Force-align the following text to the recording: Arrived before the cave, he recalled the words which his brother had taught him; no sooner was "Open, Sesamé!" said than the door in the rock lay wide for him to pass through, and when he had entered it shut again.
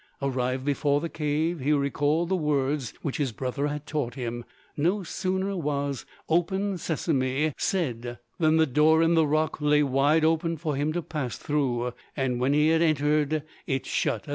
Arrived 0.19 0.65
before 0.65 0.99
the 0.99 1.09
cave, 1.09 1.59
he 1.59 1.71
recalled 1.71 2.27
the 2.27 2.35
words 2.35 2.91
which 3.03 3.17
his 3.17 3.31
brother 3.31 3.67
had 3.67 3.85
taught 3.85 4.15
him; 4.15 4.43
no 4.75 5.03
sooner 5.03 5.55
was 5.55 6.07
"Open, 6.27 6.73
Sesamé!" 6.73 7.53
said 7.55 8.17
than 8.39 8.57
the 8.57 8.65
door 8.65 9.03
in 9.03 9.13
the 9.13 9.27
rock 9.27 9.61
lay 9.61 9.83
wide 9.83 10.25
for 10.57 10.75
him 10.75 10.91
to 10.91 11.03
pass 11.03 11.37
through, 11.37 11.93
and 12.17 12.39
when 12.39 12.53
he 12.53 12.69
had 12.69 12.81
entered 12.81 13.43
it 13.67 13.85
shut 13.85 14.23
again. 14.23 14.29